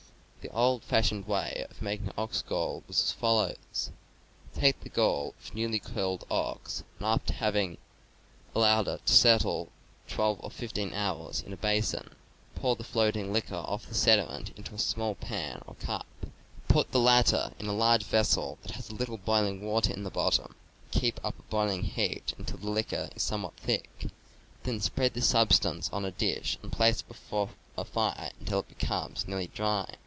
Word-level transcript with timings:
The 0.43 0.49
old 0.57 0.83
fashioned 0.83 1.27
way 1.27 1.67
of 1.69 1.83
making 1.83 2.11
ox 2.17 2.41
gall 2.41 2.81
was 2.87 2.99
as 2.99 3.11
follows: 3.11 3.91
take 4.55 4.79
the 4.79 4.89
gall 4.89 5.35
of 5.39 5.51
a 5.51 5.53
newly 5.55 5.77
killed 5.77 6.25
ox 6.31 6.83
and 6.97 7.05
after 7.05 7.31
having 7.31 7.77
allowed 8.55 8.87
it 8.87 9.05
to 9.05 9.13
settle 9.13 9.69
twelve 10.07 10.39
or 10.43 10.49
fifteen 10.49 10.95
hours 10.95 11.41
in 11.43 11.53
a 11.53 11.57
basin, 11.57 12.15
pour 12.55 12.75
the 12.75 12.83
floating 12.83 13.31
liquor 13.31 13.53
off 13.53 13.85
the 13.87 13.93
sediment 13.93 14.49
into 14.57 14.73
a 14.73 14.79
small 14.79 15.13
pan 15.13 15.61
or 15.67 15.75
cup, 15.75 16.07
put 16.67 16.91
the 16.91 16.99
latter 16.99 17.51
in 17.59 17.67
a 17.67 17.71
larger 17.73 18.07
vessel 18.07 18.57
that 18.63 18.71
has 18.71 18.89
a 18.89 18.95
little 18.95 19.17
boiling 19.17 19.63
water 19.63 19.93
in 19.93 20.03
the 20.03 20.09
bottom, 20.09 20.55
and 20.83 20.91
keep 20.91 21.19
up 21.23 21.37
a 21.37 21.43
boiling 21.51 21.83
heat 21.83 22.33
until 22.39 22.57
the 22.57 22.71
liquor 22.71 23.11
is 23.15 23.21
somewhat 23.21 23.53
thick; 23.57 24.07
then 24.63 24.79
spread 24.79 25.13
this 25.13 25.29
substance 25.29 25.87
on 25.93 26.03
a 26.03 26.09
dish 26.09 26.57
and 26.63 26.71
place 26.71 27.01
it 27.01 27.07
before 27.07 27.51
a 27.77 27.85
fire 27.85 28.31
till 28.43 28.61
it 28.61 28.69
becomes 28.79 29.27
nearly 29.27 29.45
dry. 29.45 29.85